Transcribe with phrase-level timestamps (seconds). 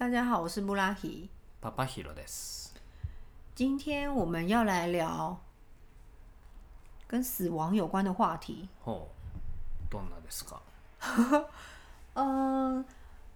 [0.00, 1.28] 大家好，我是布拉希。
[1.60, 2.72] パパヒロです。
[3.54, 5.40] 今天我们要来聊
[7.06, 8.68] 跟死亡有关的话题。
[8.84, 10.60] ほう、どんなですか。
[12.14, 12.84] 呃，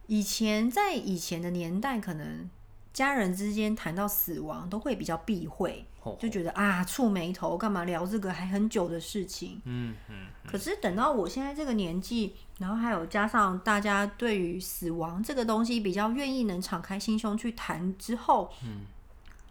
[0.07, 2.51] 以前在以前的年代，可能
[2.95, 9.61] 家人之间谈到死亡都会比较避讳，ほう就觉得啊触眉头，干嘛聊这个还很久的事情。
[9.65, 18.87] うんうん可是等到我现在这个年纪，然后还有加上大家对于死亡这个东西比较愿意能敞开心胸去谈之后，嗯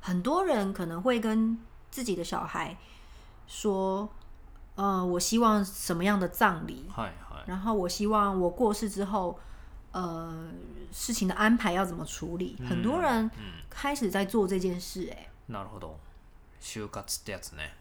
[0.02, 1.58] 很多人可能会跟
[1.90, 2.78] 自己的小孩
[3.48, 4.10] 说，
[4.76, 7.44] 呃，我希望什么样的葬礼，はいはい。
[7.46, 9.40] 然后我希望我过世之后，
[9.94, 10.52] 呃，
[10.92, 12.56] 事情的安排要怎么处理。
[12.68, 13.30] 很多人
[13.70, 15.96] 开始在做这件事、哎，なるほど。
[16.62, 17.72] 就活ってやつね。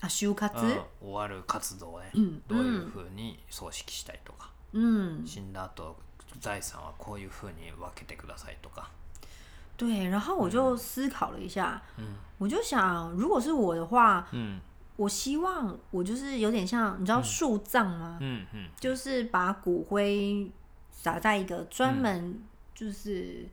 [0.00, 2.10] 啊，修卡うん兹，終わる活動ね。
[2.14, 5.96] うんどういうふうに葬式したいとか、嗯，死んだ後
[6.40, 8.88] 財産はこういうふうに分けてくださいとか。
[9.76, 10.08] 对。
[10.08, 14.60] 然后我就思考了一下，うん我就想，如果是我的话，うん
[14.96, 18.18] 我希望我就是有点像，你知道树葬吗？
[18.20, 20.50] うんうん就是把骨灰
[20.96, 22.40] 撒在一个专门，
[22.74, 23.46] 就是、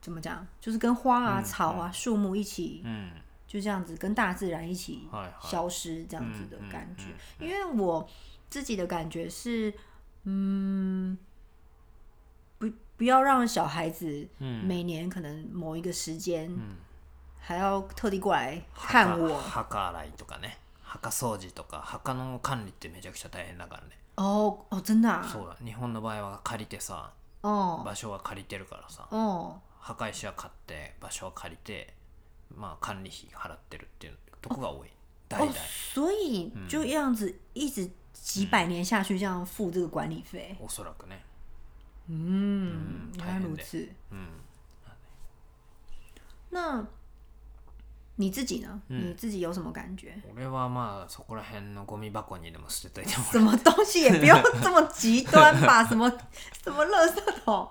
[0.00, 3.10] 怎么讲，就是跟花啊、草啊、树木一起，うん
[3.46, 5.50] 就这样子跟大自然一起はいはい。
[5.50, 7.04] 消失这样子的嗯感觉。
[7.38, 8.08] 嗯因为我
[8.48, 9.72] 自己的感觉是，
[10.24, 11.18] 嗯，
[12.58, 16.76] 不不要让小孩子うん每年可能某一个时间、ん
[17.44, 19.28] 还要特地过来看我。
[19.28, 20.52] 墓墓洗いとかね。
[20.87, 23.89] 墓掃除とか墓の管理ってめちゃくちゃ大変だからね。
[24.15, 25.55] 哦哦，真的啊，そうだ。
[25.63, 27.11] 日本の場合は借りてさ、
[27.43, 29.07] 哦場所は借りてるからさ。
[29.11, 29.59] 哦。
[29.79, 31.93] 墓石は買って場所は借りて
[32.55, 34.89] まあ管理費払ってるっていうとこが多い
[35.29, 35.53] 代哦々、，
[35.93, 40.57] 所以就这样子一直几百年下去，这样付这个管理费。
[40.59, 41.23] おそらくね
[42.09, 43.89] 嗯，嗯原来如此。
[44.11, 44.27] うん
[46.49, 46.81] 那
[48.17, 48.81] 你自己呢？
[48.87, 50.13] 你自己有什么感觉？
[50.35, 55.85] 俺はまあそこら辺のゴミ箱にでも捨てといても什么东西也不用这么极端吧？
[55.85, 56.11] 什么
[56.63, 57.69] 什么垃圾桶？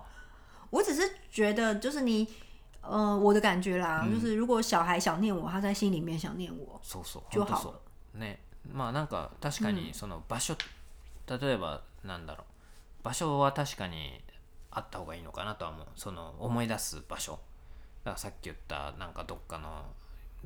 [0.70, 2.28] 我只是觉得，就是你，
[2.80, 7.74] 呃，我的感觉啦，就是如果小孩想念我，他在心里面想念我，そうそう就好ほんとそ
[8.14, 8.38] うね
[8.72, 10.56] まあなんか確かにその場所、
[11.28, 12.44] 例えばなんだろ
[13.00, 14.20] う場所は確かに
[14.70, 17.38] あった方がいいのかなとは思うその思い出す場所
[18.04, 19.86] だからさっき言ったなんかどっかの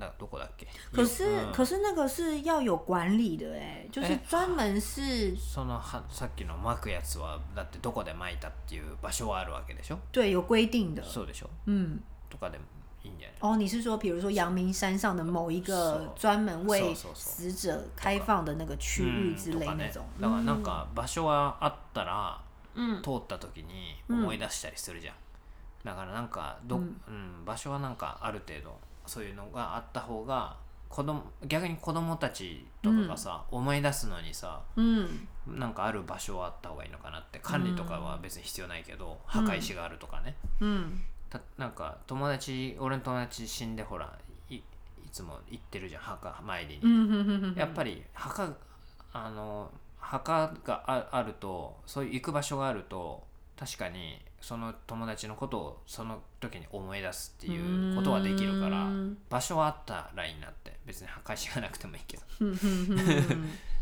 [0.01, 9.99] だどこだっけ可是、うん可是那个是要有管理的、哎，就是哎专门是 そのはさっきの巻くやつはだってどこで巻いたっていう場所はあるわけでしょ？
[10.11, 11.03] 对有规定的。
[11.05, 11.49] そうでしょ？
[11.67, 12.65] 嗯，とかでも
[13.05, 13.39] いいんじゃない？
[13.41, 20.03] 哦，你是说，比如说阳明山上的某一个专门为死者开放的那个区域之类那种？
[20.21, 22.41] だからなんか場所はあったら
[22.75, 25.15] 嗯通った時に思い出したりするじゃん、
[25.85, 28.79] だからなんかど、うん場所はなんかある程度
[29.11, 30.57] そういうのがあった方が
[30.89, 44.17] 子供逆に子供たちとかがさ、思い出すのにさ嗯なんかある場所はあった方がいいのかなって管理とかは別に必要ないけど、墓石があるとかね、嗯たなんか友達俺の友達死んでほら
[44.49, 44.63] いい
[45.11, 48.53] つも行ってるじゃん墓参りに、やっぱり墓
[49.13, 53.25] あの墓がああるとそういう行く場所があると
[53.59, 62.29] 確かにその友達のことをその時に思い出すっていうことはできるからうん場所はあったらいいなって別に墓石がなくてもいいけどっ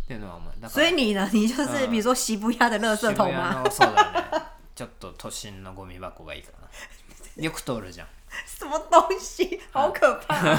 [0.07, 1.29] ていうのは思うだか所ら以你呢？
[1.33, 3.63] 你就是嗯比如说西部亚的垃圾渋谷桶吗？
[3.65, 4.43] のそうだね
[4.75, 6.69] ちょっと都心のゴミ箱がいいかな
[7.43, 8.09] よく通るじゃん
[8.47, 9.59] 什么东西？
[9.73, 10.59] 好可怕、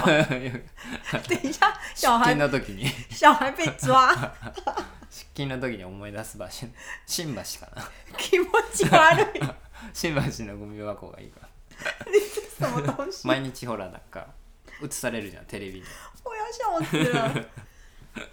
[1.28, 4.12] 等一下，小出孩勤の時に小孩被抓，
[5.08, 6.66] 出勤の時に思い出す場所
[7.06, 7.88] 新橋かな
[8.18, 9.40] 気持ち悪い。
[9.92, 11.40] 新橋のゴミ箱がいいか
[12.60, 13.08] ら？
[13.24, 14.26] 毎日ほらなんか
[14.82, 15.86] 映されるじゃんテレビに、
[16.24, 17.22] 我要笑死了！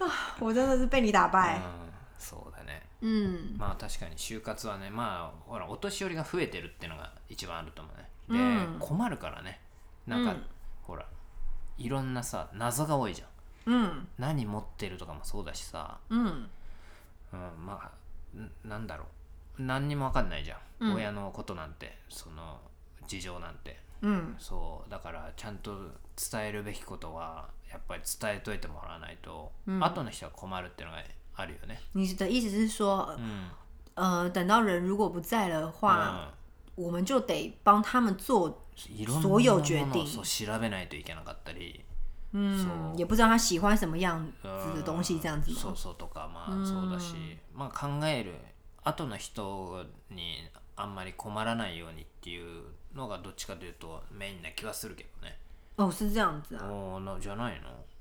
[0.06, 1.56] 啊，我真的是被你打败。
[1.56, 1.62] うん
[2.18, 2.82] そうだね。
[3.00, 8.08] 嗯まあ確かに就活はねまあほらお年寄りが増えてるっていうのが一番あると思うね。
[8.28, 8.78] で、うん。
[8.80, 9.60] 困るからね。
[10.06, 10.42] なんか、うん。
[10.82, 11.06] ほら
[11.78, 13.28] いろんなさ謎が多いじゃん。
[13.70, 16.48] 嗯何持ってるとかもそうだしさ、嗯
[17.32, 19.06] うん、まあんなんだろう
[19.58, 20.94] 何にも分かんないじゃん、うん。
[20.94, 22.60] 親のことなんてその
[23.06, 23.80] 事情なんて。
[24.00, 24.90] 嗯そう。
[24.90, 25.72] だからちゃんと
[26.16, 29.82] 伝えるべきことはやっぱり伝えといてもらわないと、うん。
[29.82, 31.02] 後の人は困るっていうのが
[31.34, 31.80] あるよね。
[31.94, 33.50] 你的意思是说，うん。
[33.94, 36.30] 呃，等到人如果不在了的话，
[36.76, 40.02] 我们就得帮他们做，所有もの決定。
[40.02, 41.84] をそう調べないといけなかったり、
[42.32, 45.58] 嗯，也不知道他喜欢什么样子的东西，这样子吗？
[45.58, 48.36] そうそうとかまあそうだし、まあ考える
[48.88, 52.62] 後の人にあんまり困らないようにっていう
[52.94, 55.38] のがどっちかというとメインな気はするけどね。
[55.76, 56.64] 哦，是这样子啊。
[56.64, 57.60] おーなじゃない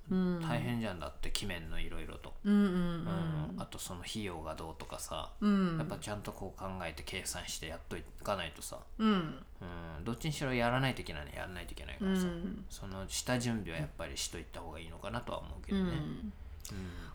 [0.09, 16.33] の、大変じゃんだって決めんのいろいろと、嗯嗯うんあとその費用がどうとかさ、嗯やっぱちゃんとこう考えて計算してやっといかないとさ、嗯うん、どっちにしろやらないといけないのはやらないといけないからさ、嗯その下準備はやっぱりしといた方がいいのかなとは思うけどね、嗯。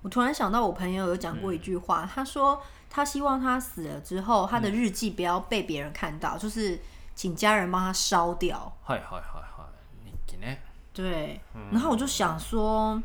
[0.02, 6.80] 我突然想到，我朋友有讲过一句话，他说他希望他死了之后，他的日记不要被别人看到，就是
[7.16, 8.72] 请家人帮他烧掉。
[8.86, 10.58] はいはいはいはい日記ね
[10.94, 11.40] 对，
[11.72, 13.02] 然后我就想说，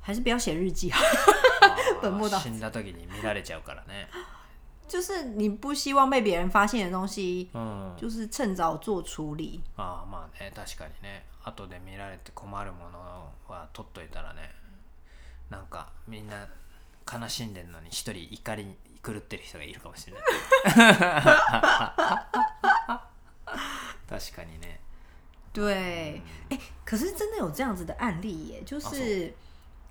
[0.00, 1.00] 还是不要写日记好，
[2.02, 4.08] 本末倒死んだ時に見られちゃうからね
[4.88, 9.60] 就是你不希望被别人发现的东西，うん就是趁早做处理。
[9.76, 14.50] ああまあね確かにね後で見られて困るものは取っといたらね
[15.51, 16.47] なんかみんな
[17.11, 20.23] 悲しんでんのに一人怒りに狂ってる人がいるかもしれない。
[24.09, 24.79] 確かにね。
[25.53, 29.33] 对，哎、可是真的有这样子的案例耶，就啊是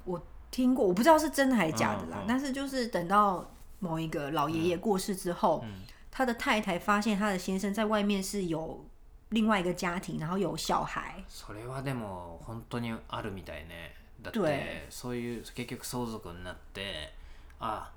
[0.05, 0.19] 我
[0.51, 2.21] 听过，我不知道是真的还是假的啦。
[2.21, 3.47] 嗯嗯但是就是等到
[3.79, 5.83] 某一个老爷爷过世之后，嗯。
[6.11, 8.85] 他的太太发现他的先生在外面是有
[9.29, 11.23] 另外一个家庭，然后有小孩。
[11.29, 17.13] それはでも本当にあるみたいねだっ对てそういう結局相続になって
[17.61, 17.91] あ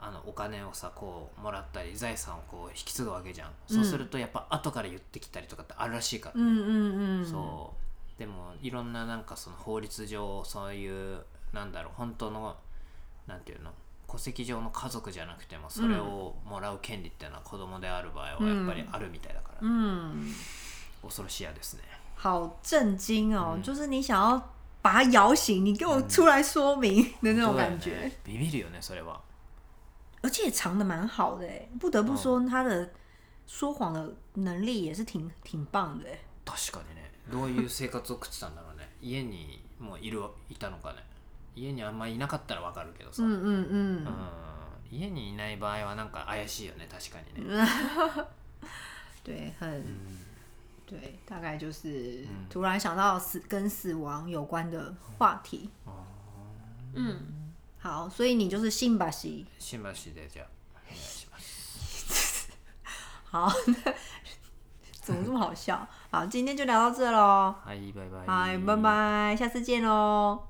[0.00, 6.40] あのお金をさこうもらったり財産をこう引き継ぐわけじゃん、そうするとやっぱ後から言ってきたりとかってあるらしいから。
[6.40, 7.74] ね、そ
[8.16, 8.18] う。
[8.18, 12.56] でもいろんななんかその法律上そういうなんだろう本当の
[13.26, 13.70] なんていうの
[14.10, 20.34] 戸籍上の家族じゃなくてもそれをもらう権利っていうのは子供である場合はやっぱりあるみたいだから、嗯，
[21.02, 21.82] 恐ろしやですね。
[22.22, 23.54] 好震惊哦！
[23.56, 24.42] 嗯就是你想要
[24.82, 27.90] 把他摇醒，你给我出来说明的那种感觉。
[27.90, 29.20] ねビビるよねそれは
[30.22, 32.92] 而且也藏的蛮好的哎，不得不说他的
[33.46, 36.18] 说谎的能力也是挺挺棒的哎。
[36.44, 40.98] 確かにねどういう生活を送ってたんだろうね家にもういるいたのかね
[41.54, 44.06] 家にあんまいなかったらわかるけどさ、嗯嗯うん嗯，
[44.90, 47.64] 家にいない場合はなんか怪しいよね確かにね、
[49.24, 49.86] 对，很うん
[50.89, 55.69] 对，大概就是突然想到死跟死亡有关的话题。
[56.93, 59.45] 嗯，好，所以你就是信吧西。
[59.59, 62.49] 新橋でじゃあお願 いします
[63.25, 63.93] 好，那
[65.01, 65.87] 怎么这么好笑？
[66.09, 67.55] 好，今天就聊到这喽。
[67.65, 70.48] はいバイバイ嗨，拜拜，下次见喽。